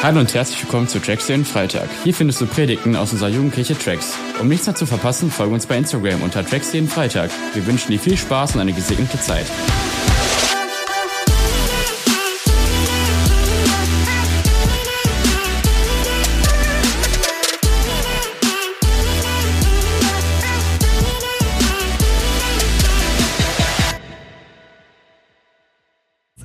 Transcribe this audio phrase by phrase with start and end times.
[0.00, 1.88] Hallo und herzlich willkommen zu Tracks den Freitag.
[2.04, 4.16] Hier findest du Predigten aus unserer Jugendkirche Tracks.
[4.40, 7.32] Um nichts mehr zu verpassen, folge uns bei Instagram unter Tracks jeden Freitag.
[7.52, 9.46] Wir wünschen dir viel Spaß und eine gesegnete Zeit.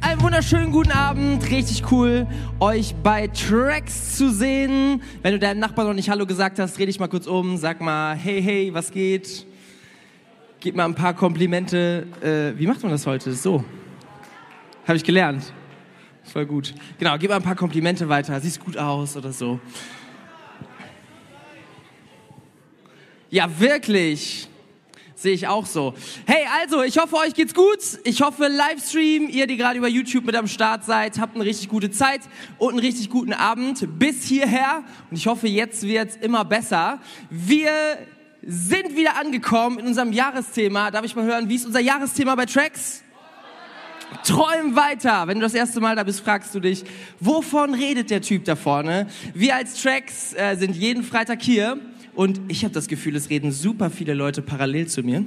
[0.01, 2.25] Einen wunderschönen guten Abend, richtig cool,
[2.59, 4.99] euch bei Tracks zu sehen.
[5.21, 7.81] Wenn du deinem Nachbarn noch nicht Hallo gesagt hast, dreh dich mal kurz um, sag
[7.81, 9.45] mal, hey, hey, was geht?
[10.59, 12.07] Gib mal ein paar Komplimente.
[12.19, 13.31] Äh, wie macht man das heute?
[13.33, 13.63] So.
[14.87, 15.53] Habe ich gelernt.
[16.23, 16.73] Voll gut.
[16.97, 18.39] Genau, gib mal ein paar Komplimente weiter.
[18.39, 19.59] Siehst gut aus oder so.
[23.29, 24.47] Ja, wirklich.
[25.23, 25.93] Sehe ich auch so.
[26.25, 27.79] Hey, also, ich hoffe, euch geht's gut.
[28.03, 31.69] Ich hoffe, Livestream, ihr, die gerade über YouTube mit am Start seid, habt eine richtig
[31.69, 32.19] gute Zeit
[32.57, 34.83] und einen richtig guten Abend bis hierher.
[35.09, 36.99] Und ich hoffe, jetzt wird's immer besser.
[37.29, 37.71] Wir
[38.41, 40.91] sind wieder angekommen in unserem Jahresthema.
[40.91, 43.01] Darf ich mal hören, wie ist unser Jahresthema bei Tracks?
[44.25, 45.25] Träum weiter.
[45.27, 46.83] Wenn du das erste Mal da bist, fragst du dich,
[47.21, 49.07] wovon redet der Typ da vorne?
[49.33, 51.79] Wir als Tracks äh, sind jeden Freitag hier
[52.15, 55.25] und ich habe das Gefühl, es reden super viele Leute parallel zu mir.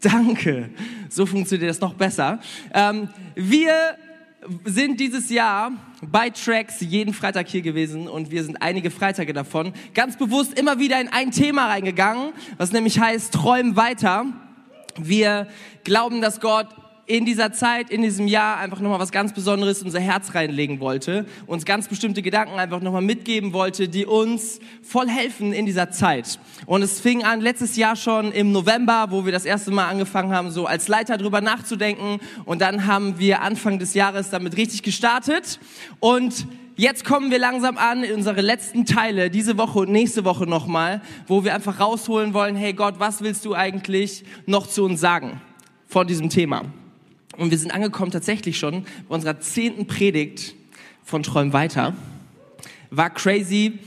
[0.00, 0.70] Danke.
[1.08, 2.40] So funktioniert das noch besser.
[2.72, 3.96] Ähm, wir
[4.64, 5.72] sind dieses Jahr
[6.02, 10.78] bei Tracks jeden Freitag hier gewesen und wir sind einige Freitage davon ganz bewusst immer
[10.78, 14.24] wieder in ein Thema reingegangen, was nämlich heißt Träum weiter.
[14.96, 15.46] Wir
[15.84, 16.68] glauben, dass Gott
[17.06, 20.80] in dieser Zeit, in diesem Jahr einfach nochmal was ganz Besonderes in unser Herz reinlegen
[20.80, 25.90] wollte, uns ganz bestimmte Gedanken einfach nochmal mitgeben wollte, die uns voll helfen in dieser
[25.90, 26.38] Zeit.
[26.66, 30.32] Und es fing an letztes Jahr schon im November, wo wir das erste Mal angefangen
[30.32, 32.20] haben, so als Leiter drüber nachzudenken.
[32.44, 35.58] Und dann haben wir Anfang des Jahres damit richtig gestartet.
[35.98, 36.46] Und
[36.80, 41.02] Jetzt kommen wir langsam an in unsere letzten Teile, diese Woche und nächste Woche nochmal,
[41.26, 45.42] wo wir einfach rausholen wollen, hey Gott, was willst du eigentlich noch zu uns sagen
[45.86, 46.64] von diesem Thema?
[47.40, 50.54] Und wir sind angekommen tatsächlich schon bei unserer zehnten Predigt
[51.02, 51.94] von Träum weiter.
[52.90, 53.78] War crazy.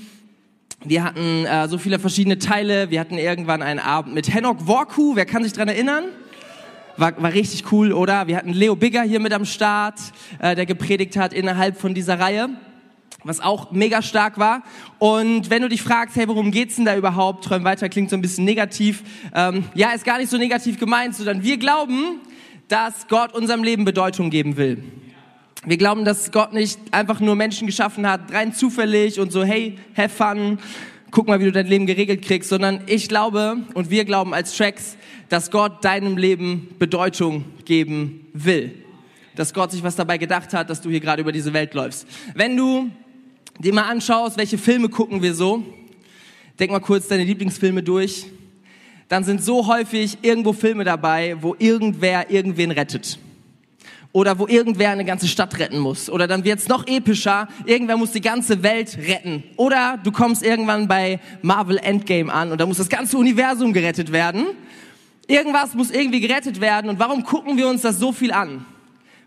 [0.83, 2.89] Wir hatten äh, so viele verschiedene Teile.
[2.89, 5.15] Wir hatten irgendwann einen Abend mit Henok Worku.
[5.15, 6.05] Wer kann sich dran erinnern?
[6.97, 8.25] War, war richtig cool, oder?
[8.25, 9.99] Wir hatten Leo Bigger hier mit am Start,
[10.39, 12.49] äh, der gepredigt hat innerhalb von dieser Reihe
[13.25, 14.63] was auch mega stark war.
[14.99, 17.45] Und wenn du dich fragst, hey, worum geht's denn da überhaupt?
[17.45, 19.01] Träum weiter klingt so ein bisschen negativ.
[19.33, 22.19] Ähm, ja, ist gar nicht so negativ gemeint, sondern wir glauben,
[22.67, 24.83] dass Gott unserem Leben Bedeutung geben will.
[25.65, 29.77] Wir glauben, dass Gott nicht einfach nur Menschen geschaffen hat, rein zufällig und so, hey,
[29.95, 30.59] have fun,
[31.11, 34.57] guck mal, wie du dein Leben geregelt kriegst, sondern ich glaube und wir glauben als
[34.57, 34.97] Tracks,
[35.29, 38.73] dass Gott deinem Leben Bedeutung geben will.
[39.35, 42.07] Dass Gott sich was dabei gedacht hat, dass du hier gerade über diese Welt läufst.
[42.35, 42.89] Wenn du
[43.59, 45.63] dir mal anschaust, welche Filme gucken wir so,
[46.59, 48.25] denk mal kurz deine Lieblingsfilme durch,
[49.07, 53.19] dann sind so häufig irgendwo Filme dabei, wo irgendwer irgendwen rettet.
[54.11, 56.09] Oder wo irgendwer eine ganze Stadt retten muss.
[56.09, 59.43] Oder dann wird's noch epischer, irgendwer muss die ganze Welt retten.
[59.57, 64.11] Oder du kommst irgendwann bei Marvel Endgame an und da muss das ganze Universum gerettet
[64.11, 64.45] werden.
[65.27, 66.89] Irgendwas muss irgendwie gerettet werden.
[66.89, 68.65] Und warum gucken wir uns das so viel an?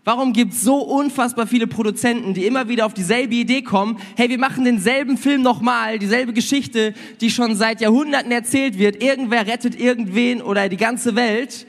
[0.07, 3.99] Warum gibt es so unfassbar viele Produzenten, die immer wieder auf dieselbe Idee kommen?
[4.15, 9.03] Hey, wir machen denselben Film nochmal, dieselbe Geschichte, die schon seit Jahrhunderten erzählt wird.
[9.03, 11.67] Irgendwer rettet irgendwen oder die ganze Welt.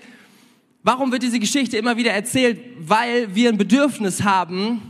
[0.85, 2.61] Warum wird diese Geschichte immer wieder erzählt?
[2.79, 4.83] Weil wir ein Bedürfnis haben,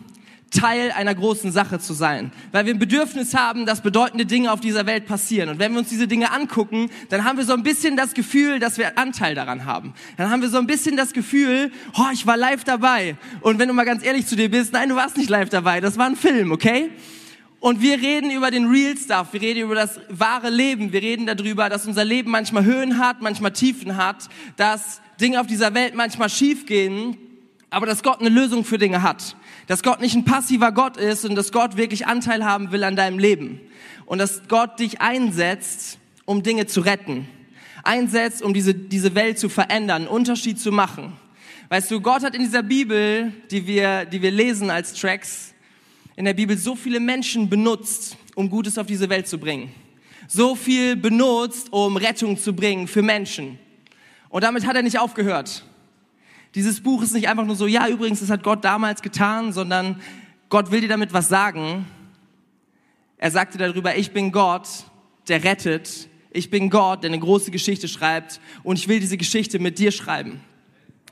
[0.51, 2.33] Teil einer großen Sache zu sein.
[2.53, 5.51] Weil wir ein Bedürfnis haben, dass bedeutende Dinge auf dieser Welt passieren.
[5.51, 8.59] Und wenn wir uns diese Dinge angucken, dann haben wir so ein bisschen das Gefühl,
[8.59, 9.93] dass wir Anteil daran haben.
[10.17, 13.17] Dann haben wir so ein bisschen das Gefühl, oh, ich war live dabei.
[13.41, 15.81] Und wenn du mal ganz ehrlich zu dir bist, nein, du warst nicht live dabei,
[15.81, 16.91] das war ein Film, okay?
[17.61, 21.27] Und wir reden über den Real Stuff, wir reden über das wahre Leben, wir reden
[21.27, 25.95] darüber, dass unser Leben manchmal Höhen hat, manchmal Tiefen hat, dass Dinge auf dieser Welt
[25.95, 27.19] manchmal schief gehen,
[27.69, 29.35] aber dass Gott eine Lösung für Dinge hat
[29.69, 32.97] dass Gott nicht ein passiver Gott ist und dass Gott wirklich Anteil haben will an
[32.97, 33.61] deinem Leben.
[34.07, 37.29] Und dass Gott dich einsetzt, um Dinge zu retten.
[37.85, 41.13] Einsetzt, um diese, diese Welt zu verändern, einen Unterschied zu machen.
[41.69, 45.53] Weißt du, Gott hat in dieser Bibel, die wir, die wir lesen als Tracks,
[46.17, 49.71] in der Bibel so viele Menschen benutzt, um Gutes auf diese Welt zu bringen.
[50.27, 53.59] So viel benutzt, um Rettung zu bringen für Menschen.
[54.31, 55.65] Und damit hat er nicht aufgehört.
[56.55, 60.01] Dieses Buch ist nicht einfach nur so, ja, übrigens, das hat Gott damals getan, sondern
[60.49, 61.87] Gott will dir damit was sagen.
[63.19, 64.69] Er sagte darüber, ich bin Gott,
[65.29, 66.09] der rettet.
[66.31, 69.91] Ich bin Gott, der eine große Geschichte schreibt und ich will diese Geschichte mit dir
[69.91, 70.41] schreiben.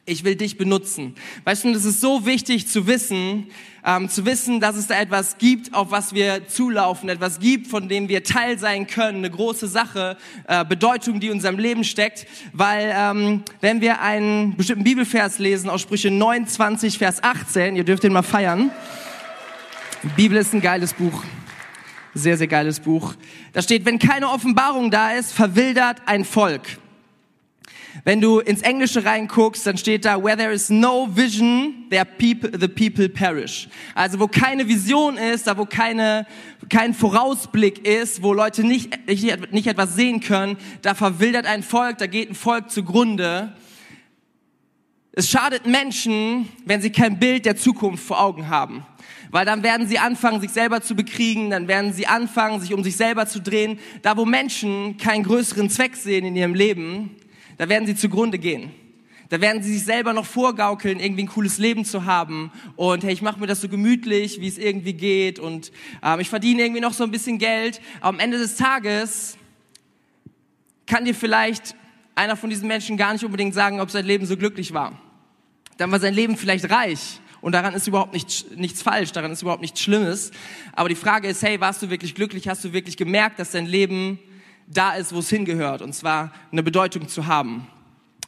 [0.04, 1.14] Ich will dich benutzen.
[1.44, 3.48] Weißt du, das ist so wichtig zu wissen,
[3.86, 7.88] ähm, zu wissen, dass es da etwas gibt, auf was wir zulaufen, etwas gibt, von
[7.88, 10.16] dem wir Teil sein können, eine große Sache,
[10.48, 12.26] äh, Bedeutung, die in unserem Leben steckt.
[12.52, 18.02] Weil ähm, wenn wir einen bestimmten Bibelvers lesen aus Sprüche 29, Vers 18, ihr dürft
[18.02, 18.72] den mal feiern.
[20.16, 21.22] Bibel ist ein geiles Buch.
[22.12, 23.14] Sehr, sehr geiles Buch.
[23.52, 26.62] Da steht, wenn keine Offenbarung da ist, verwildert ein Volk.
[28.04, 32.50] Wenn du ins Englische reinguckst, dann steht da, where there is no vision, there people,
[32.58, 33.68] the people perish.
[33.94, 36.26] Also wo keine Vision ist, da wo keine,
[36.68, 41.98] kein Vorausblick ist, wo Leute nicht, nicht, nicht etwas sehen können, da verwildert ein Volk,
[41.98, 43.52] da geht ein Volk zugrunde.
[45.12, 48.84] Es schadet Menschen, wenn sie kein Bild der Zukunft vor Augen haben.
[49.30, 52.84] Weil dann werden sie anfangen, sich selber zu bekriegen, dann werden sie anfangen, sich um
[52.84, 53.78] sich selber zu drehen.
[54.02, 57.16] Da, wo Menschen keinen größeren Zweck sehen in ihrem Leben,
[57.56, 58.72] da werden sie zugrunde gehen.
[59.28, 62.52] Da werden sie sich selber noch vorgaukeln, irgendwie ein cooles Leben zu haben.
[62.76, 65.38] Und hey, ich mache mir das so gemütlich, wie es irgendwie geht.
[65.38, 65.72] Und
[66.02, 67.80] ähm, ich verdiene irgendwie noch so ein bisschen Geld.
[68.00, 69.36] Aber am Ende des Tages
[70.86, 71.74] kann dir vielleicht
[72.14, 75.00] einer von diesen Menschen gar nicht unbedingt sagen, ob sein Leben so glücklich war.
[75.76, 77.20] Dann war sein Leben vielleicht reich.
[77.40, 80.30] Und daran ist überhaupt nichts, nichts falsch, daran ist überhaupt nichts Schlimmes.
[80.72, 82.48] Aber die Frage ist, hey, warst du wirklich glücklich?
[82.48, 84.18] Hast du wirklich gemerkt, dass dein Leben
[84.66, 87.66] da ist, wo es hingehört, und zwar eine Bedeutung zu haben.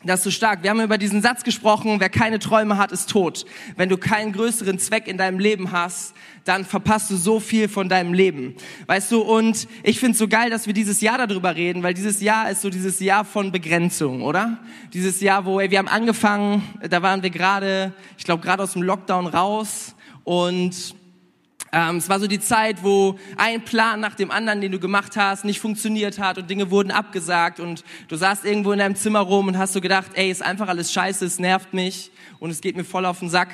[0.05, 0.62] Das ist so stark.
[0.62, 3.44] Wir haben über diesen Satz gesprochen, wer keine Träume hat, ist tot.
[3.76, 6.14] Wenn du keinen größeren Zweck in deinem Leben hast,
[6.44, 8.55] dann verpasst du so viel von deinem Leben.
[8.87, 11.94] Weißt du, und ich finde es so geil, dass wir dieses Jahr darüber reden, weil
[11.94, 14.58] dieses Jahr ist so dieses Jahr von Begrenzung, oder?
[14.93, 18.75] Dieses Jahr, wo ey, wir haben angefangen, da waren wir gerade, ich glaube, gerade aus
[18.75, 20.94] dem Lockdown raus und
[21.70, 25.17] ähm, es war so die Zeit, wo ein Plan nach dem anderen, den du gemacht
[25.17, 29.20] hast, nicht funktioniert hat und Dinge wurden abgesagt und du saßt irgendwo in deinem Zimmer
[29.20, 32.11] rum und hast so gedacht, ey, ist einfach alles scheiße, es nervt mich
[32.41, 33.49] und es geht mir voll auf den Sack.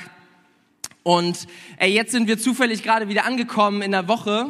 [1.03, 1.47] Und
[1.77, 4.47] ey, jetzt sind wir zufällig gerade wieder angekommen in der Woche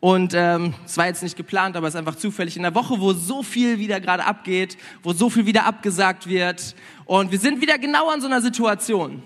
[0.00, 3.00] und ähm, es war jetzt nicht geplant, aber es ist einfach zufällig in der Woche,
[3.00, 6.74] wo so viel wieder gerade abgeht, wo so viel wieder abgesagt wird
[7.04, 9.22] und wir sind wieder genau an so einer Situation.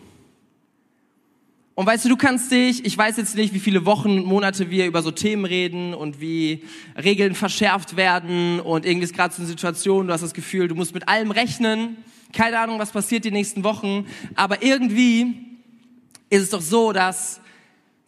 [1.74, 4.70] Und weißt du, du kannst dich, ich weiß jetzt nicht, wie viele Wochen und Monate
[4.70, 6.64] wir über so Themen reden und wie
[7.02, 10.74] Regeln verschärft werden und irgendwie ist gerade so eine Situation, du hast das Gefühl, du
[10.74, 11.96] musst mit allem rechnen.
[12.34, 14.06] Keine Ahnung, was passiert die nächsten Wochen.
[14.34, 15.34] Aber irgendwie
[16.28, 17.40] ist es doch so, dass,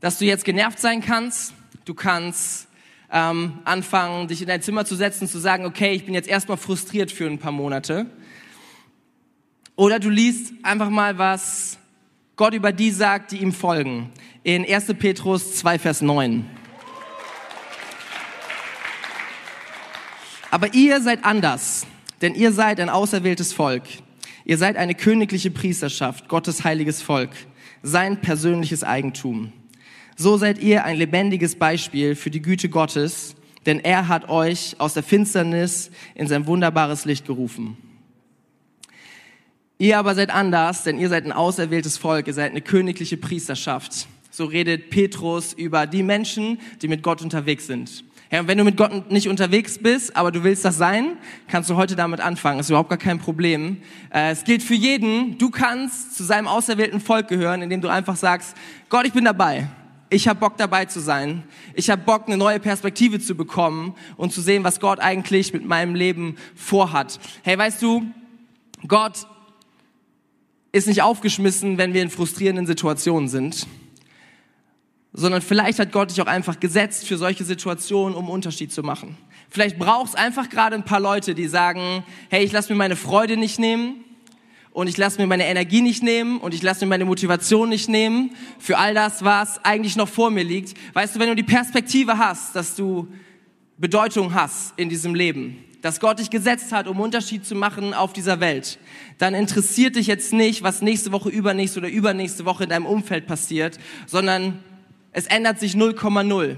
[0.00, 1.55] dass du jetzt genervt sein kannst.
[1.87, 2.69] Du kannst
[3.10, 6.58] ähm, anfangen, dich in dein Zimmer zu setzen, zu sagen, okay, ich bin jetzt erstmal
[6.58, 8.06] frustriert für ein paar Monate.
[9.75, 11.78] Oder du liest einfach mal was
[12.36, 14.10] Gott über die sagt, die ihm folgen.
[14.42, 14.86] In 1.
[14.98, 16.44] Petrus 2, Vers 9.
[20.50, 21.86] Aber ihr seid anders,
[22.22, 23.84] denn ihr seid ein auserwähltes Volk.
[24.44, 27.31] Ihr seid eine königliche Priesterschaft, Gottes heiliges Volk,
[27.82, 29.52] sein persönliches Eigentum.
[30.16, 34.94] So seid ihr ein lebendiges Beispiel für die Güte Gottes, denn er hat euch aus
[34.94, 37.76] der Finsternis in sein wunderbares Licht gerufen.
[39.84, 44.06] Ihr aber seid anders, denn ihr seid ein auserwähltes Volk, ihr seid eine königliche Priesterschaft.
[44.31, 48.02] So redet Petrus über die Menschen, die mit Gott unterwegs sind.
[48.31, 51.69] Ja, und wenn du mit Gott nicht unterwegs bist, aber du willst das sein, kannst
[51.69, 52.60] du heute damit anfangen.
[52.60, 53.76] Ist überhaupt gar kein Problem.
[54.08, 55.36] Äh, es gilt für jeden.
[55.36, 58.56] Du kannst zu seinem auserwählten Volk gehören, indem du einfach sagst,
[58.88, 59.69] Gott, ich bin dabei.
[60.08, 61.42] Ich habe Bock dabei zu sein.
[61.75, 65.67] Ich habe Bock, eine neue Perspektive zu bekommen und zu sehen, was Gott eigentlich mit
[65.67, 67.20] meinem Leben vorhat.
[67.43, 68.03] Hey, weißt du,
[68.88, 69.26] Gott
[70.74, 73.69] ist nicht aufgeschmissen, wenn wir in frustrierenden Situationen sind,
[75.12, 79.16] sondern vielleicht hat Gott dich auch einfach gesetzt für solche Situationen, um Unterschied zu machen.
[79.48, 83.36] Vielleicht brauchst einfach gerade ein paar Leute, die sagen, hey, ich lasse mir meine Freude
[83.36, 84.04] nicht nehmen
[84.72, 87.88] und ich lasse mir meine Energie nicht nehmen und ich lasse mir meine Motivation nicht
[87.88, 90.76] nehmen für all das, was eigentlich noch vor mir liegt.
[90.93, 93.06] Weißt du, wenn du die Perspektive hast, dass du
[93.78, 98.14] Bedeutung hast in diesem Leben, dass Gott dich gesetzt hat, um Unterschied zu machen auf
[98.14, 98.79] dieser Welt,
[99.19, 103.26] dann interessiert dich jetzt nicht, was nächste Woche, übernächste oder übernächste Woche in deinem Umfeld
[103.26, 104.64] passiert, sondern
[105.12, 106.56] es ändert sich 0,0.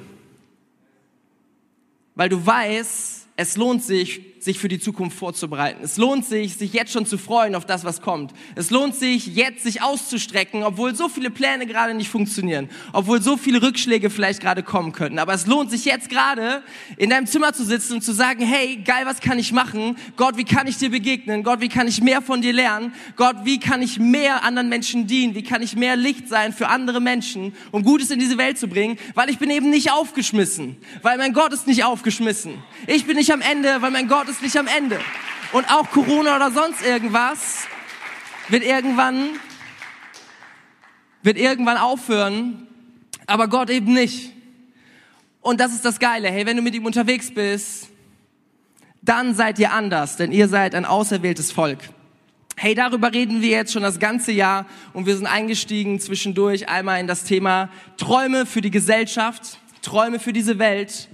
[2.14, 5.82] Weil du weißt, es lohnt sich, sich für die Zukunft vorzubereiten.
[5.82, 8.32] Es lohnt sich, sich jetzt schon zu freuen auf das, was kommt.
[8.54, 13.36] Es lohnt sich, jetzt sich auszustrecken, obwohl so viele Pläne gerade nicht funktionieren, obwohl so
[13.36, 15.18] viele Rückschläge vielleicht gerade kommen könnten.
[15.18, 16.62] Aber es lohnt sich jetzt gerade,
[16.96, 19.96] in deinem Zimmer zu sitzen und zu sagen, hey, geil, was kann ich machen?
[20.16, 21.42] Gott, wie kann ich dir begegnen?
[21.42, 22.94] Gott, wie kann ich mehr von dir lernen?
[23.16, 25.34] Gott, wie kann ich mehr anderen Menschen dienen?
[25.34, 28.68] Wie kann ich mehr Licht sein für andere Menschen, um Gutes in diese Welt zu
[28.68, 28.96] bringen?
[29.14, 32.54] Weil ich bin eben nicht aufgeschmissen, weil mein Gott ist nicht aufgeschmissen.
[32.86, 35.00] Ich bin nicht am Ende, weil mein Gott ist ist nicht am Ende.
[35.52, 37.66] Und auch Corona oder sonst irgendwas
[38.48, 39.30] wird irgendwann,
[41.22, 42.66] wird irgendwann aufhören,
[43.26, 44.32] aber Gott eben nicht.
[45.40, 46.28] Und das ist das Geile.
[46.28, 47.88] Hey, wenn du mit ihm unterwegs bist,
[49.00, 51.78] dann seid ihr anders, denn ihr seid ein auserwähltes Volk.
[52.56, 57.00] Hey, darüber reden wir jetzt schon das ganze Jahr und wir sind eingestiegen zwischendurch einmal
[57.00, 61.08] in das Thema Träume für die Gesellschaft, Träume für diese Welt,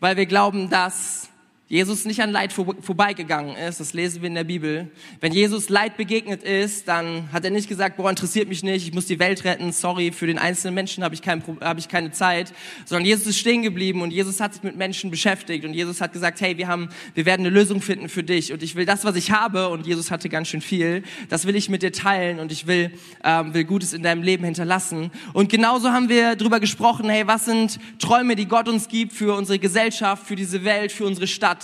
[0.00, 1.28] weil wir glauben, dass
[1.66, 4.90] Jesus nicht an Leid vorbeigegangen ist, das lesen wir in der Bibel.
[5.22, 8.92] Wenn Jesus Leid begegnet ist, dann hat er nicht gesagt, boah, interessiert mich nicht, ich
[8.92, 12.10] muss die Welt retten, sorry, für den einzelnen Menschen habe ich, kein, habe ich keine
[12.10, 12.52] Zeit,
[12.84, 16.12] sondern Jesus ist stehen geblieben und Jesus hat sich mit Menschen beschäftigt und Jesus hat
[16.12, 19.06] gesagt, hey, wir haben, wir werden eine Lösung finden für dich und ich will das,
[19.06, 22.40] was ich habe und Jesus hatte ganz schön viel, das will ich mit dir teilen
[22.40, 22.90] und ich will,
[23.24, 25.10] ähm, will Gutes in deinem Leben hinterlassen.
[25.32, 29.34] Und genauso haben wir drüber gesprochen, hey, was sind Träume, die Gott uns gibt für
[29.34, 31.63] unsere Gesellschaft, für diese Welt, für unsere Stadt?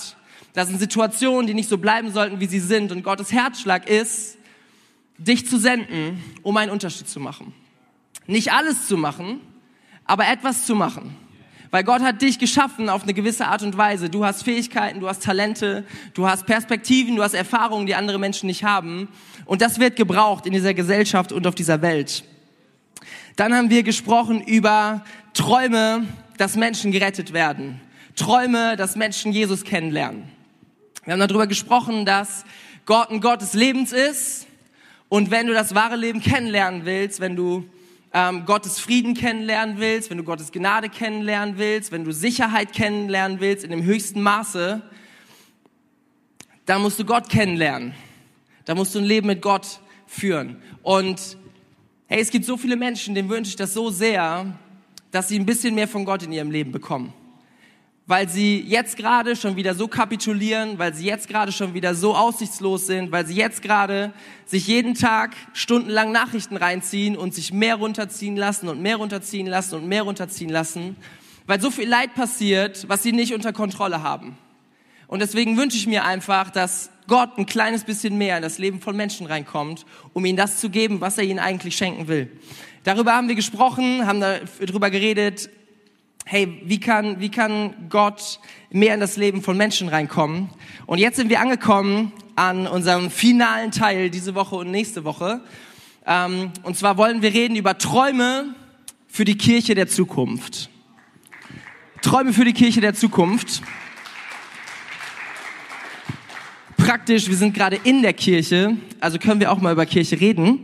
[0.53, 2.93] Das sind Situationen, die nicht so bleiben sollten, wie sie sind.
[2.93, 4.37] Und Gottes Herzschlag ist,
[5.19, 7.53] dich zu senden, um einen Unterschied zu machen.
[8.27, 9.41] Nicht alles zu machen,
[10.05, 11.17] aber etwas zu machen.
[11.71, 14.11] Weil Gott hat dich geschaffen auf eine gewisse Art und Weise.
[14.11, 18.49] Du hast Fähigkeiten, du hast Talente, du hast Perspektiven, du hast Erfahrungen, die andere Menschen
[18.49, 19.09] nicht haben.
[19.45, 22.25] Und das wird gebraucht in dieser Gesellschaft und auf dieser Welt.
[23.37, 26.07] Dann haben wir gesprochen über Träume,
[26.39, 27.81] dass Menschen gerettet werden.
[28.17, 30.40] Träume, dass Menschen Jesus kennenlernen.
[31.05, 32.45] Wir haben darüber gesprochen, dass
[32.85, 34.47] Gott ein Gott des Lebens ist.
[35.09, 37.65] Und wenn du das wahre Leben kennenlernen willst, wenn du
[38.13, 43.41] ähm, Gottes Frieden kennenlernen willst, wenn du Gottes Gnade kennenlernen willst, wenn du Sicherheit kennenlernen
[43.41, 44.83] willst in dem höchsten Maße,
[46.67, 47.95] dann musst du Gott kennenlernen.
[48.67, 50.61] Da musst du ein Leben mit Gott führen.
[50.83, 51.39] Und
[52.09, 54.53] hey, es gibt so viele Menschen, denen wünsche ich das so sehr,
[55.13, 57.15] dass sie ein bisschen mehr von Gott in ihrem Leben bekommen
[58.11, 62.17] weil sie jetzt gerade schon wieder so kapitulieren, weil sie jetzt gerade schon wieder so
[62.17, 64.13] aussichtslos sind, weil sie jetzt gerade
[64.47, 69.77] sich jeden Tag stundenlang Nachrichten reinziehen und sich mehr runterziehen lassen und mehr runterziehen lassen
[69.77, 70.97] und mehr runterziehen lassen,
[71.47, 74.37] weil so viel Leid passiert, was sie nicht unter Kontrolle haben.
[75.07, 78.81] Und deswegen wünsche ich mir einfach, dass Gott ein kleines bisschen mehr in das Leben
[78.81, 82.29] von Menschen reinkommt, um ihnen das zu geben, was er ihnen eigentlich schenken will.
[82.83, 85.49] Darüber haben wir gesprochen, haben darüber geredet,
[86.31, 88.39] hey, wie kann, wie kann Gott
[88.71, 90.49] mehr in das Leben von Menschen reinkommen?
[90.87, 95.41] Und jetzt sind wir angekommen an unserem finalen Teil diese Woche und nächste Woche.
[96.07, 98.55] Ähm, und zwar wollen wir reden über Träume
[99.09, 100.71] für die Kirche der Zukunft.
[102.01, 103.63] Träume für die Kirche der Zukunft.
[106.77, 110.61] Praktisch, wir sind gerade in der Kirche, also können wir auch mal über Kirche reden.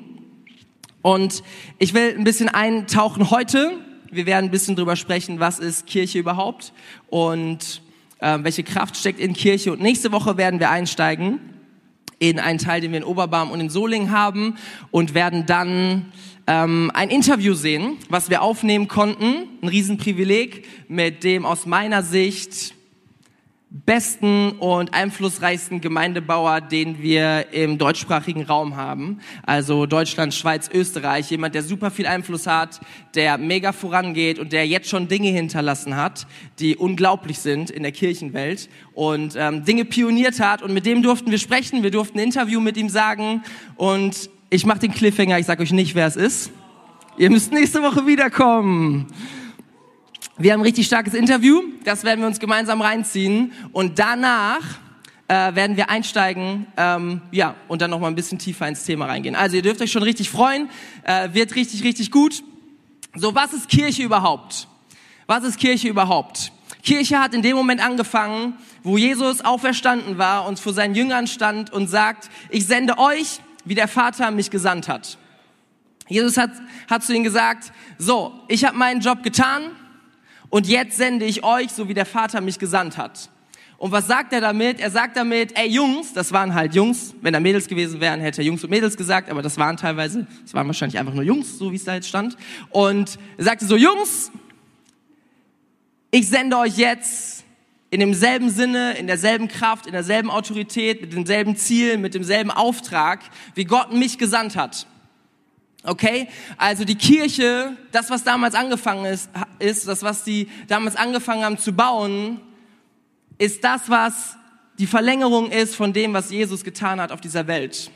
[1.03, 1.43] Und
[1.81, 6.19] ich will ein bisschen eintauchen heute wir werden ein bisschen drüber sprechen, was ist Kirche
[6.19, 6.73] überhaupt
[7.09, 7.83] und
[8.21, 9.73] äh, welche Kraft steckt in Kirche.
[9.73, 11.41] Und nächste Woche werden wir einsteigen
[12.19, 14.57] in einen Teil, den wir in Oberbarm und in Solingen haben
[14.91, 16.13] und werden dann
[16.47, 19.49] ähm, ein Interview sehen, was wir aufnehmen konnten.
[19.61, 22.76] Ein Riesenprivileg mit dem aus meiner Sicht
[23.85, 29.21] besten und einflussreichsten Gemeindebauer, den wir im deutschsprachigen Raum haben.
[29.45, 31.31] Also Deutschland, Schweiz, Österreich.
[31.31, 32.81] Jemand, der super viel Einfluss hat,
[33.15, 36.27] der mega vorangeht und der jetzt schon Dinge hinterlassen hat,
[36.59, 40.63] die unglaublich sind in der Kirchenwelt und ähm, Dinge pioniert hat.
[40.63, 41.83] Und mit dem durften wir sprechen.
[41.83, 43.43] Wir durften ein Interview mit ihm sagen.
[43.77, 45.39] Und ich mache den Cliffhanger.
[45.39, 46.51] Ich sage euch nicht, wer es ist.
[47.19, 49.07] Ihr müsst nächste Woche wiederkommen.
[50.39, 54.61] Wir haben ein richtig starkes Interview, das werden wir uns gemeinsam reinziehen und danach
[55.29, 59.07] äh, werden wir einsteigen, ähm, ja, und dann noch mal ein bisschen tiefer ins Thema
[59.07, 59.35] reingehen.
[59.35, 60.69] Also ihr dürft euch schon richtig freuen,
[61.05, 62.45] äh, wird richtig, richtig gut.
[63.15, 64.69] So, was ist Kirche überhaupt?
[65.27, 66.53] Was ist Kirche überhaupt?
[66.83, 71.73] Kirche hat in dem Moment angefangen, wo Jesus auferstanden war und vor seinen Jüngern stand
[71.73, 75.17] und sagt, ich sende euch, wie der Vater mich gesandt hat.
[76.09, 76.51] Jesus hat,
[76.91, 79.71] hat zu ihnen gesagt, so, ich habe meinen Job getan,
[80.51, 83.31] und jetzt sende ich euch, so wie der Vater mich gesandt hat.
[83.79, 84.81] Und was sagt er damit?
[84.81, 87.15] Er sagt damit, ey Jungs, das waren halt Jungs.
[87.21, 90.27] Wenn da Mädels gewesen wären, hätte er Jungs und Mädels gesagt, aber das waren teilweise,
[90.43, 92.37] das waren wahrscheinlich einfach nur Jungs, so wie es da jetzt stand.
[92.71, 94.31] Und er sagte so, Jungs,
[96.11, 97.45] ich sende euch jetzt
[97.91, 103.21] in demselben Sinne, in derselben Kraft, in derselben Autorität, mit demselben Ziel, mit demselben Auftrag,
[103.55, 104.87] wie Gott mich gesandt hat.
[105.87, 106.29] Okay?
[106.57, 111.59] Also die Kirche, das, was damals angefangen ist, ist, das, was die damals angefangen haben
[111.59, 112.41] zu bauen,
[113.39, 114.37] ist das, was
[114.79, 117.91] die Verlängerung ist von dem, was Jesus getan hat auf dieser Welt.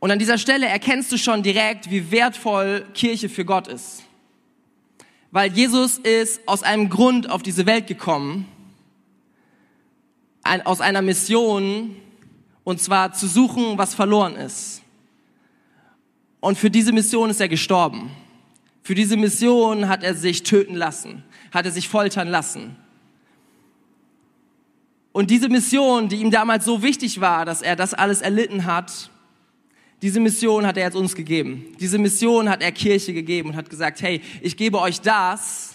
[0.00, 4.04] Und an dieser Stelle erkennst du schon direkt, wie wertvoll Kirche für Gott ist.
[5.30, 8.46] Weil Jesus ist aus einem Grund auf diese Welt gekommen,
[10.64, 11.96] aus einer Mission,
[12.64, 14.82] und zwar zu suchen, was verloren ist
[16.40, 18.10] Und für diese Mission ist er gestorben.
[18.82, 22.76] Für diese Mission hat er sich töten lassen, hat er sich foltern lassen.
[25.12, 29.10] Und diese Mission, die ihm damals so wichtig war, dass er das alles erlitten hat,
[30.00, 31.74] diese Mission hat er jetzt uns gegeben.
[31.80, 35.74] Diese Mission hat er Kirche gegeben und hat gesagt, hey, ich gebe euch das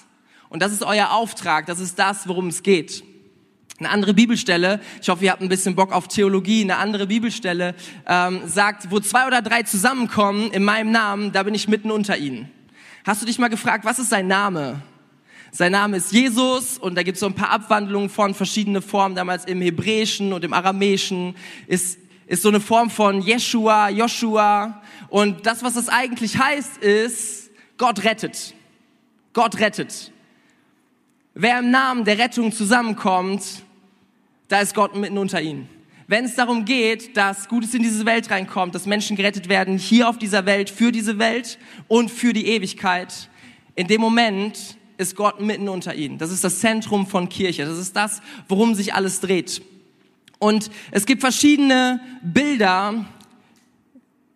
[0.50, 3.04] und das ist euer Auftrag, das ist das, worum es geht.
[3.80, 7.74] Eine andere Bibelstelle, ich hoffe, ihr habt ein bisschen Bock auf Theologie, eine andere Bibelstelle
[8.08, 12.18] ähm, sagt, wo zwei oder drei zusammenkommen in meinem Namen, da bin ich mitten unter
[12.18, 12.52] ihnen.
[13.04, 14.82] Hast du dich mal gefragt, was ist sein Name?
[15.52, 19.16] Sein Name ist Jesus und da gibt es so ein paar Abwandlungen von verschiedene Formen.
[19.16, 21.36] Damals im Hebräischen und im Aramäischen
[21.68, 24.82] ist, ist so eine Form von Jeshua, Joshua.
[25.10, 28.54] Und das, was das eigentlich heißt, ist, Gott rettet.
[29.34, 30.13] Gott rettet.
[31.36, 33.44] Wer im Namen der Rettung zusammenkommt,
[34.50, 35.68] da ist Gott mitten unter ihnen.
[36.06, 40.08] Wenn es darum geht, dass Gutes in diese Welt reinkommt, dass Menschen gerettet werden, hier
[40.08, 43.30] auf dieser Welt, für diese Welt und für die Ewigkeit,
[43.74, 46.20] in dem Moment ist Gott mitten unter ihnen.
[46.20, 47.66] Das ist das Zentrum von Kirche.
[47.66, 49.64] Das ist das, worum sich alles dreht.
[50.38, 53.06] Und es gibt verschiedene Bilder,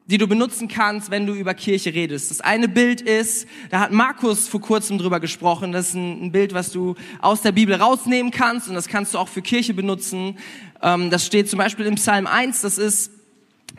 [0.07, 2.31] die du benutzen kannst, wenn du über Kirche redest.
[2.31, 6.53] Das eine Bild ist, da hat Markus vor kurzem drüber gesprochen, das ist ein, Bild,
[6.53, 10.37] was du aus der Bibel rausnehmen kannst und das kannst du auch für Kirche benutzen.
[10.81, 13.11] Ähm, das steht zum Beispiel im Psalm 1, das ist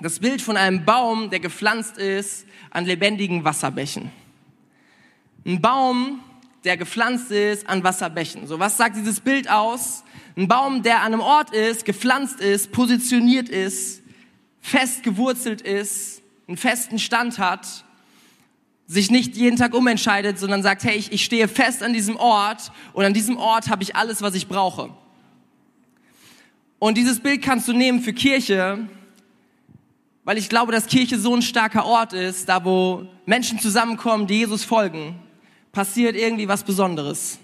[0.00, 4.10] das Bild von einem Baum, der gepflanzt ist an lebendigen Wasserbächen.
[5.46, 6.20] Ein Baum,
[6.64, 8.46] der gepflanzt ist an Wasserbächen.
[8.46, 10.04] So, was sagt dieses Bild aus?
[10.36, 14.02] Ein Baum, der an einem Ort ist, gepflanzt ist, positioniert ist,
[14.68, 17.84] fest gewurzelt ist, einen festen Stand hat,
[18.86, 22.72] sich nicht jeden Tag umentscheidet, sondern sagt, hey, ich, ich stehe fest an diesem Ort
[22.92, 24.90] und an diesem Ort habe ich alles, was ich brauche.
[26.78, 28.88] Und dieses Bild kannst du nehmen für Kirche,
[30.24, 34.38] weil ich glaube, dass Kirche so ein starker Ort ist, da wo Menschen zusammenkommen, die
[34.38, 35.16] Jesus folgen,
[35.72, 37.38] passiert irgendwie was Besonderes.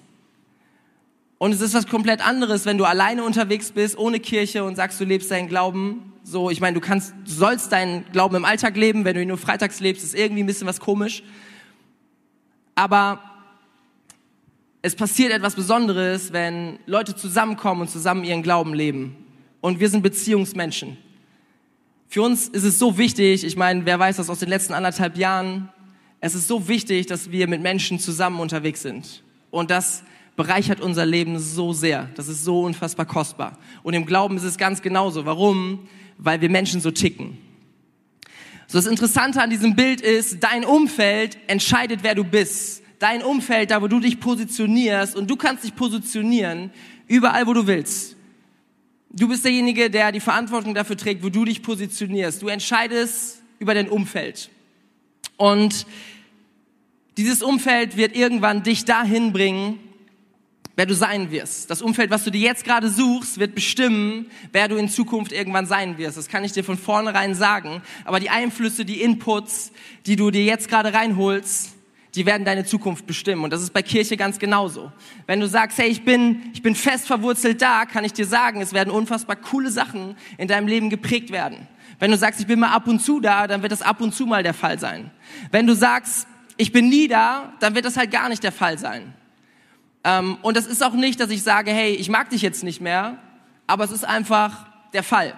[1.36, 5.00] Und es ist was komplett anderes, wenn du alleine unterwegs bist, ohne Kirche und sagst,
[5.00, 8.76] du lebst deinen Glauben so, ich meine, du kannst, du sollst deinen Glauben im Alltag
[8.76, 11.22] leben, wenn du ihn nur freitags lebst, ist irgendwie ein bisschen was komisch.
[12.74, 13.20] Aber
[14.80, 19.16] es passiert etwas Besonderes, wenn Leute zusammenkommen und zusammen ihren Glauben leben.
[19.60, 20.96] Und wir sind Beziehungsmenschen.
[22.08, 25.16] Für uns ist es so wichtig, ich meine, wer weiß das aus den letzten anderthalb
[25.18, 25.68] Jahren,
[26.20, 29.22] es ist so wichtig, dass wir mit Menschen zusammen unterwegs sind.
[29.50, 30.04] Und das
[30.37, 32.08] bereichert unser Leben so sehr.
[32.14, 33.58] Das ist so unfassbar kostbar.
[33.82, 35.26] Und im Glauben ist es ganz genauso.
[35.26, 35.87] Warum?
[36.18, 37.38] Weil wir Menschen so ticken.
[38.66, 42.83] So das Interessante an diesem Bild ist, dein Umfeld entscheidet, wer du bist.
[42.98, 46.70] Dein Umfeld, da wo du dich positionierst und du kannst dich positionieren
[47.07, 48.16] überall, wo du willst.
[49.11, 52.42] Du bist derjenige, der die Verantwortung dafür trägt, wo du dich positionierst.
[52.42, 54.50] Du entscheidest über dein Umfeld.
[55.37, 55.87] Und
[57.16, 59.79] dieses Umfeld wird irgendwann dich dahin bringen,
[60.76, 61.70] wer du sein wirst.
[61.70, 65.66] Das Umfeld, was du dir jetzt gerade suchst, wird bestimmen, wer du in Zukunft irgendwann
[65.66, 66.16] sein wirst.
[66.16, 67.82] Das kann ich dir von vornherein sagen.
[68.04, 69.72] Aber die Einflüsse, die Inputs,
[70.06, 71.70] die du dir jetzt gerade reinholst,
[72.14, 73.44] die werden deine Zukunft bestimmen.
[73.44, 74.92] Und das ist bei Kirche ganz genauso.
[75.26, 78.60] Wenn du sagst, hey, ich bin, ich bin fest verwurzelt da, kann ich dir sagen,
[78.60, 81.66] es werden unfassbar coole Sachen in deinem Leben geprägt werden.
[81.98, 84.14] Wenn du sagst, ich bin mal ab und zu da, dann wird das ab und
[84.14, 85.10] zu mal der Fall sein.
[85.50, 88.78] Wenn du sagst, ich bin nie da, dann wird das halt gar nicht der Fall
[88.78, 89.12] sein.
[90.04, 92.80] Ähm, und das ist auch nicht, dass ich sage, hey, ich mag dich jetzt nicht
[92.80, 93.18] mehr,
[93.66, 95.34] aber es ist einfach der Fall.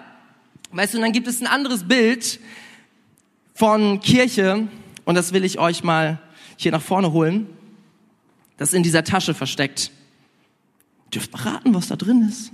[0.71, 2.39] Weißt du, und dann gibt es ein anderes Bild
[3.55, 4.67] von Kirche
[5.05, 6.19] und das will ich euch mal
[6.57, 7.47] hier nach vorne holen.
[8.57, 9.91] Das in dieser Tasche versteckt.
[11.05, 12.51] Ihr dürft raten, was da drin ist.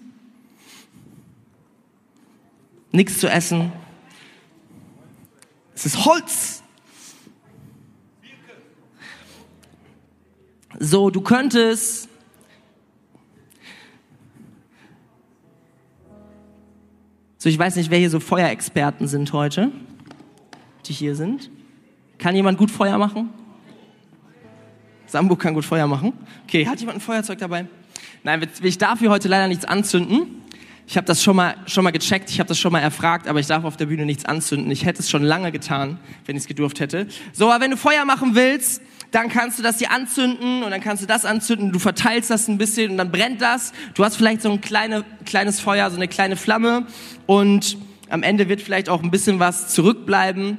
[2.92, 3.72] Nichts zu essen.
[5.74, 6.63] Es ist Holz.
[10.80, 12.10] So, du könntest
[17.44, 19.70] So, ich weiß nicht, wer hier so Feuerexperten sind heute,
[20.86, 21.52] die hier sind.
[22.18, 23.32] Kann jemand gut Feuer machen?
[25.08, 26.14] Sambo kann gut Feuer machen.
[26.46, 27.68] Okay, hat jemand ein Feuerzeug dabei?
[28.24, 30.42] Nein, ich darf hier heute leider nichts anzünden.
[30.86, 33.40] Ich habe das schon mal, schon mal gecheckt, ich habe das schon mal erfragt, aber
[33.40, 34.70] ich darf auf der Bühne nichts anzünden.
[34.72, 37.08] Ich hätte es schon lange getan, wenn ich es gedurft hätte.
[37.32, 40.82] So, aber wenn du Feuer machen willst, dann kannst du das hier anzünden und dann
[40.82, 43.72] kannst du das anzünden, du verteilst das ein bisschen und dann brennt das.
[43.94, 46.88] Du hast vielleicht so ein kleine, kleines Feuer, so eine kleine Flamme
[47.28, 47.78] und
[48.10, 50.58] am Ende wird vielleicht auch ein bisschen was zurückbleiben.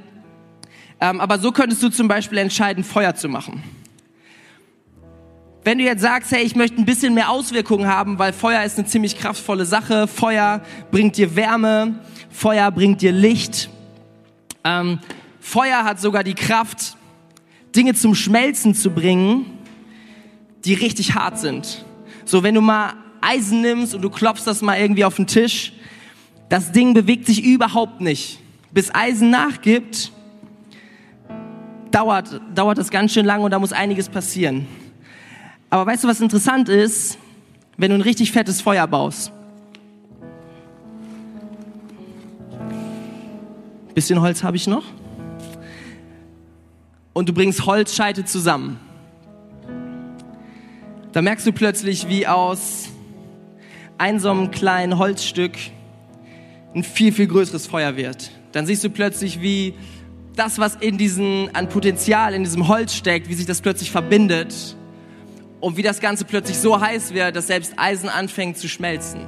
[1.01, 3.63] Ähm, aber so könntest du zum Beispiel entscheiden, Feuer zu machen.
[5.65, 8.79] Wenn du jetzt sagst, hey, ich möchte ein bisschen mehr Auswirkungen haben, weil Feuer ist
[8.79, 13.71] eine ziemlich kraftvolle Sache, Feuer bringt dir Wärme, Feuer bringt dir Licht,
[14.63, 14.99] ähm,
[15.41, 16.99] Feuer hat sogar die Kraft,
[17.75, 19.59] Dinge zum Schmelzen zu bringen,
[20.67, 21.87] die richtig hart sind.
[22.27, 25.73] So, wenn du mal Eisen nimmst und du klopfst das mal irgendwie auf den Tisch,
[26.51, 28.39] das Ding bewegt sich überhaupt nicht.
[28.71, 30.13] Bis Eisen nachgibt,
[31.91, 34.67] dauert, dauert das ganz schön lange und da muss einiges passieren.
[35.75, 37.19] Aber weißt du, was interessant ist?
[37.77, 39.33] Wenn du ein richtig fettes Feuer baust.
[43.93, 44.85] Bisschen Holz habe ich noch.
[47.13, 48.79] Und du bringst Holzscheite zusammen.
[51.11, 52.91] Da merkst du plötzlich, wie aus
[53.99, 55.55] einem kleinen Holzstück
[56.73, 58.31] ein viel, viel größeres Feuer wird.
[58.53, 59.75] Dann siehst du plötzlich, wie
[60.37, 64.77] das, was in diesen, an Potenzial in diesem Holz steckt, wie sich das plötzlich verbindet
[65.65, 69.25] und wie das Ganze plötzlich so heiß wird, dass selbst Eisen anfängt zu schmelzen.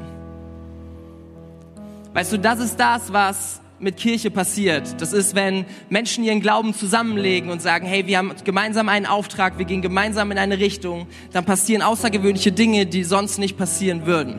[2.12, 5.00] Weißt du, das ist das, was mit Kirche passiert.
[5.00, 9.56] Das ist, wenn Menschen ihren Glauben zusammenlegen und sagen, hey, wir haben gemeinsam einen Auftrag,
[9.56, 14.38] wir gehen gemeinsam in eine Richtung, dann passieren außergewöhnliche Dinge, die sonst nicht passieren würden.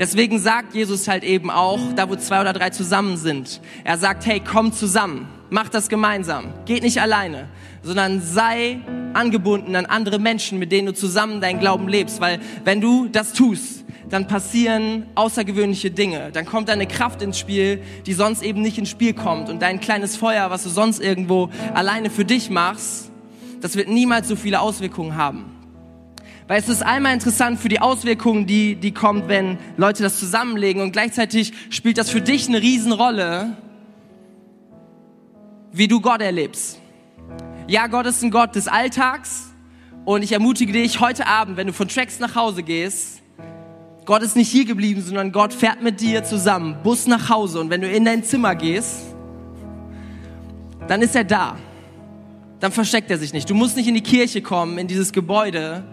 [0.00, 4.26] Deswegen sagt Jesus halt eben auch, da wo zwei oder drei zusammen sind, er sagt,
[4.26, 7.48] hey, komm zusammen, mach das gemeinsam, geht nicht alleine,
[7.82, 8.78] sondern sei
[9.12, 13.32] angebunden an andere Menschen, mit denen du zusammen deinen Glauben lebst, weil wenn du das
[13.32, 16.30] tust, dann passieren außergewöhnliche Dinge.
[16.32, 19.48] Dann kommt eine Kraft ins Spiel, die sonst eben nicht ins Spiel kommt.
[19.48, 23.10] Und dein kleines Feuer, was du sonst irgendwo alleine für dich machst,
[23.60, 25.44] das wird niemals so viele Auswirkungen haben.
[26.48, 30.82] Weil es ist einmal interessant für die Auswirkungen, die, die kommt, wenn Leute das zusammenlegen
[30.82, 33.56] und gleichzeitig spielt das für dich eine Riesenrolle,
[35.72, 36.78] wie du Gott erlebst.
[37.66, 39.50] Ja, Gott ist ein Gott des Alltags
[40.04, 43.20] und ich ermutige dich heute Abend, wenn du von Tracks nach Hause gehst,
[44.06, 47.60] Gott ist nicht hier geblieben, sondern Gott fährt mit dir zusammen, Bus nach Hause.
[47.60, 49.14] Und wenn du in dein Zimmer gehst,
[50.88, 51.56] dann ist er da.
[52.58, 53.48] Dann versteckt er sich nicht.
[53.48, 55.84] Du musst nicht in die Kirche kommen, in dieses Gebäude,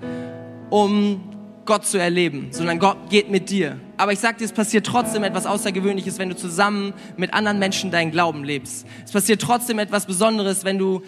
[0.72, 1.22] um
[1.68, 3.80] Gott zu erleben, sondern Gott geht mit dir.
[3.98, 7.92] Aber ich sag dir, es passiert trotzdem etwas Außergewöhnliches, wenn du zusammen mit anderen Menschen
[7.92, 8.88] deinen Glauben lebst.
[9.06, 11.04] Es passiert trotzdem etwas Besonderes, wenn du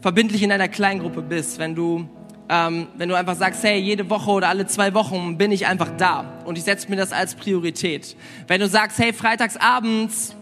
[0.00, 2.08] verbindlich in einer Kleingruppe bist, wenn du
[2.48, 5.90] ähm, wenn du einfach sagst, hey, jede Woche oder alle zwei Wochen bin ich einfach
[5.96, 8.16] da und ich setze mir das als Priorität.
[8.46, 10.36] Wenn du sagst, hey, freitagsabends,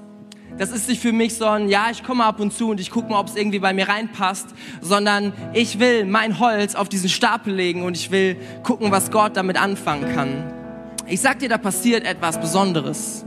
[0.59, 2.91] das ist nicht für mich so ein, ja, ich komme ab und zu und ich
[2.91, 4.49] gucke mal, ob es irgendwie bei mir reinpasst,
[4.81, 9.37] sondern ich will mein Holz auf diesen Stapel legen und ich will gucken, was Gott
[9.37, 10.53] damit anfangen kann.
[11.07, 13.25] Ich sag dir, da passiert etwas Besonderes.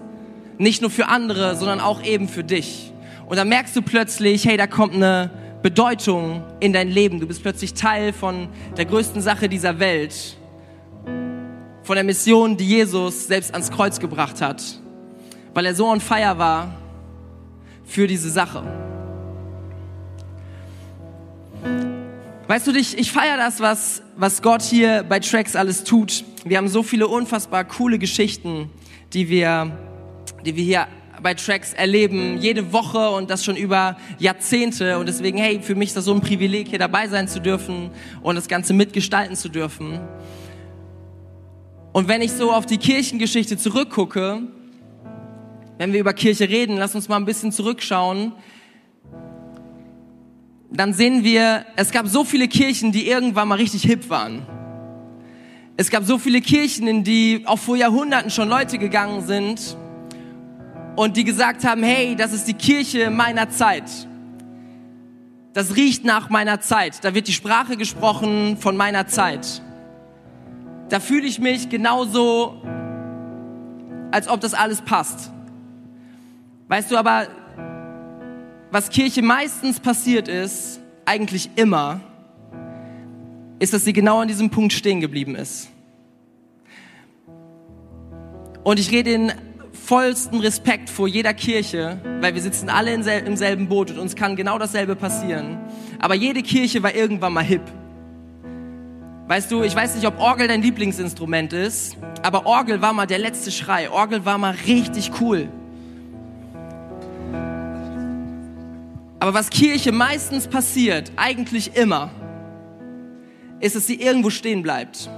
[0.58, 2.94] Nicht nur für andere, sondern auch eben für dich.
[3.28, 5.32] Und dann merkst du plötzlich, hey, da kommt eine,
[5.66, 7.20] Bedeutung in dein Leben.
[7.20, 10.38] Du bist plötzlich Teil von der größten Sache dieser Welt,
[11.82, 14.62] von der Mission, die Jesus selbst ans Kreuz gebracht hat,
[15.56, 16.72] weil er so on fire war
[17.86, 18.64] für diese Sache.
[22.48, 26.24] Weißt du, ich, ich feiere das, was, was Gott hier bei Tracks alles tut.
[26.44, 28.70] Wir haben so viele unfassbar coole Geschichten,
[29.14, 29.76] die wir,
[30.46, 30.88] die wir hier
[31.24, 35.00] bei Tracks erleben, jede Woche und das schon über Jahrzehnte.
[35.00, 37.90] Und deswegen, hey, für mich ist das so ein Privileg, hier dabei sein zu dürfen
[38.22, 40.00] und das Ganze mitgestalten zu dürfen.
[41.94, 44.44] Und wenn ich so auf die Kirchengeschichte zurückgucke,
[45.78, 48.34] wenn wir über Kirche reden, lass uns mal ein bisschen zurückschauen,
[50.72, 54.46] dann sehen wir, es gab so viele Kirchen, die irgendwann mal richtig hip waren.
[55.78, 59.78] Es gab so viele Kirchen, in die auch vor Jahrhunderten schon Leute gegangen sind
[60.96, 63.90] und die gesagt haben, hey, das ist die Kirche meiner Zeit.
[65.54, 67.04] Das riecht nach meiner Zeit.
[67.04, 69.62] Da wird die Sprache gesprochen von meiner Zeit.
[70.90, 72.62] Da fühle ich mich genauso,
[74.12, 75.32] als ob das alles passt.
[76.68, 77.28] Weißt du aber,
[78.72, 82.02] was Kirche meistens passiert ist, eigentlich immer,
[83.60, 85.70] ist, dass sie genau an diesem Punkt stehen geblieben ist.
[88.64, 89.32] Und ich rede in
[89.72, 94.36] vollsten Respekt vor jeder Kirche, weil wir sitzen alle im selben Boot und uns kann
[94.36, 95.60] genau dasselbe passieren.
[96.00, 97.62] Aber jede Kirche war irgendwann mal hip.
[99.28, 103.20] Weißt du, ich weiß nicht, ob Orgel dein Lieblingsinstrument ist, aber Orgel war mal der
[103.20, 103.92] letzte Schrei.
[103.92, 105.48] Orgel war mal richtig cool.
[109.20, 112.12] Aber was Kirche meistens passiert, eigentlich immer,
[113.60, 115.10] ist, dass sie irgendwo stehen bleibt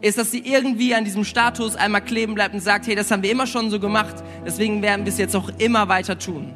[0.00, 3.22] ist, dass sie irgendwie an diesem Status einmal kleben bleibt und sagt, hey, das haben
[3.22, 6.54] wir immer schon so gemacht, deswegen werden wir es jetzt auch immer weiter tun.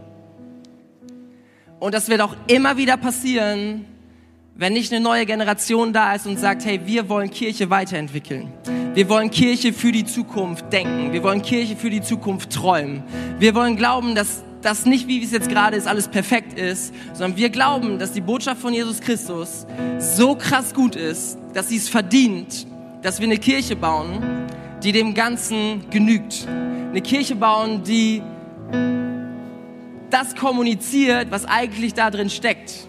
[1.81, 3.85] Und das wird auch immer wieder passieren,
[4.55, 8.53] wenn nicht eine neue Generation da ist und sagt, hey, wir wollen Kirche weiterentwickeln.
[8.94, 11.12] Wir wollen Kirche für die Zukunft denken.
[11.12, 13.03] Wir wollen Kirche für die Zukunft träumen.
[13.38, 17.37] Wir wollen glauben, dass dass nicht, wie es jetzt gerade ist, alles perfekt ist, sondern
[17.37, 19.66] wir glauben, dass die Botschaft von Jesus Christus
[19.98, 22.66] so krass gut ist, dass sie es verdient,
[23.03, 24.22] dass wir eine Kirche bauen,
[24.83, 26.46] die dem Ganzen genügt.
[26.48, 28.22] Eine Kirche bauen, die
[30.11, 32.88] das kommuniziert, was eigentlich da drin steckt.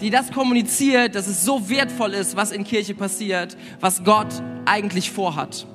[0.00, 4.28] Die das kommuniziert, dass es so wertvoll ist, was in Kirche passiert, was Gott
[4.64, 5.66] eigentlich vorhat.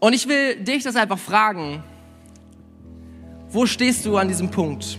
[0.00, 1.82] Und ich will dich das einfach fragen.
[3.54, 4.98] Wo stehst du an diesem Punkt?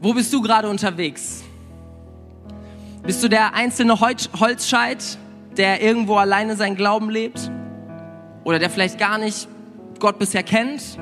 [0.00, 1.44] Wo bist du gerade unterwegs?
[3.04, 5.18] Bist du der einzelne Holzscheit,
[5.56, 7.48] der irgendwo alleine seinen Glauben lebt?
[8.42, 9.46] Oder der vielleicht gar nicht
[10.00, 10.98] Gott bisher kennt?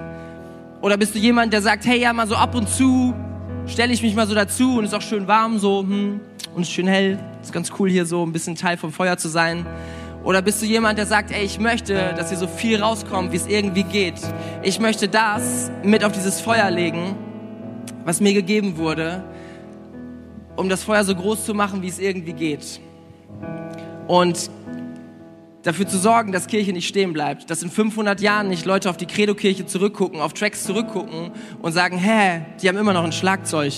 [0.82, 3.14] Oder bist du jemand, der sagt, hey, ja, mal so ab und zu
[3.66, 6.20] stelle ich mich mal so dazu und ist auch schön warm so hm,
[6.54, 7.18] und schön hell.
[7.40, 9.64] Ist ganz cool hier so ein bisschen Teil vom Feuer zu sein.
[10.24, 13.36] Oder bist du jemand, der sagt, ey, ich möchte, dass hier so viel rauskommt, wie
[13.36, 14.20] es irgendwie geht.
[14.62, 17.16] Ich möchte das mit auf dieses Feuer legen,
[18.04, 19.24] was mir gegeben wurde
[20.56, 22.80] um das Feuer so groß zu machen, wie es irgendwie geht.
[24.06, 24.50] Und
[25.62, 28.96] dafür zu sorgen, dass Kirche nicht stehen bleibt, dass in 500 Jahren nicht Leute auf
[28.96, 31.30] die Credo-Kirche zurückgucken, auf Tracks zurückgucken
[31.60, 33.72] und sagen, hä, die haben immer noch ein Schlagzeug.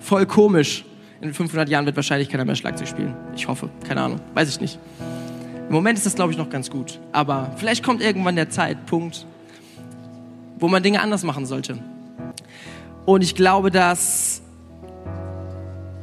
[0.00, 0.84] Voll komisch.
[1.20, 3.14] In 500 Jahren wird wahrscheinlich keiner mehr Schlagzeug spielen.
[3.36, 4.78] Ich hoffe, keine Ahnung, weiß ich nicht.
[5.68, 6.98] Im Moment ist das, glaube ich, noch ganz gut.
[7.12, 9.26] Aber vielleicht kommt irgendwann der Zeitpunkt,
[10.58, 11.78] wo man Dinge anders machen sollte.
[13.04, 14.40] Und ich glaube, dass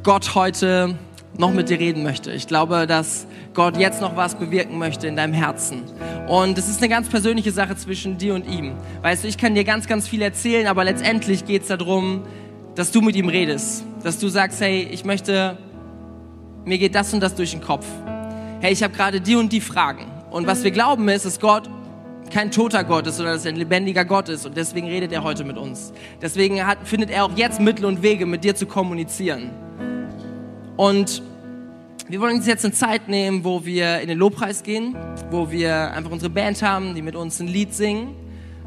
[0.04, 0.94] Gott heute
[1.36, 2.30] noch mit dir reden möchte.
[2.30, 5.82] Ich glaube, dass Gott jetzt noch was bewirken möchte in deinem Herzen.
[6.28, 8.74] Und es ist eine ganz persönliche Sache zwischen dir und ihm.
[9.02, 12.22] Weißt du, ich kann dir ganz, ganz viel erzählen, aber letztendlich geht es darum,
[12.76, 13.84] dass du mit ihm redest.
[14.02, 15.58] Dass du sagst, hey, ich möchte,
[16.64, 17.86] mir geht das und das durch den Kopf.
[18.60, 20.06] Hey, ich habe gerade die und die Fragen.
[20.30, 21.68] Und was wir glauben ist, dass Gott
[22.30, 24.46] kein toter Gott ist, sondern dass er ein lebendiger Gott ist.
[24.46, 25.92] Und deswegen redet er heute mit uns.
[26.20, 29.50] Deswegen hat, findet er auch jetzt Mittel und Wege, mit dir zu kommunizieren.
[30.76, 31.22] Und
[32.08, 34.96] wir wollen uns jetzt eine Zeit nehmen, wo wir in den Lobpreis gehen,
[35.30, 38.14] wo wir einfach unsere Band haben, die mit uns ein Lied singen.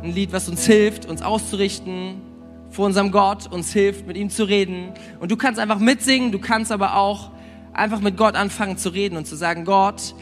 [0.02, 2.31] Ein Lied, was uns hilft, uns auszurichten
[2.72, 4.94] vor unserem Gott, uns hilft, mit ihm zu reden.
[5.20, 7.32] Und du kannst einfach mitsingen, du kannst aber auch
[7.74, 10.16] einfach mit Gott anfangen zu reden und zu sagen, Gott,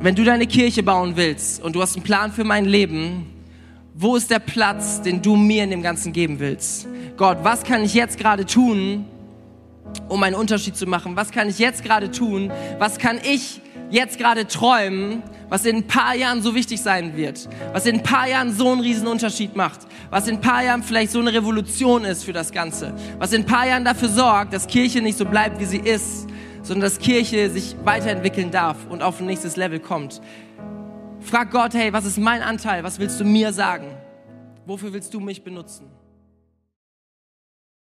[0.00, 3.26] wenn du deine Kirche bauen willst und du hast einen Plan für mein Leben,
[3.94, 6.86] wo ist der Platz, den du mir in dem Ganzen geben willst?
[7.16, 9.06] Gott, was kann ich jetzt gerade tun,
[10.08, 11.16] um einen Unterschied zu machen?
[11.16, 12.52] Was kann ich jetzt gerade tun?
[12.78, 17.48] Was kann ich jetzt gerade träumen, was in ein paar Jahren so wichtig sein wird?
[17.72, 19.80] Was in ein paar Jahren so einen riesen Unterschied macht?
[20.10, 22.94] Was in ein paar Jahren vielleicht so eine Revolution ist für das Ganze?
[23.18, 26.28] Was in ein paar Jahren dafür sorgt, dass Kirche nicht so bleibt, wie sie ist,
[26.62, 30.20] sondern dass Kirche sich weiterentwickeln darf und auf ein nächstes Level kommt?
[31.20, 32.84] Frag Gott, hey, was ist mein Anteil?
[32.84, 33.86] Was willst du mir sagen?
[34.66, 35.86] Wofür willst du mich benutzen?